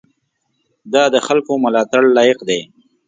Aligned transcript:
دا 0.93 1.03
د 1.13 1.17
خلکو 1.27 1.51
ملاتړ 1.63 2.01
لایق 2.17 2.39
دی. 2.49 2.61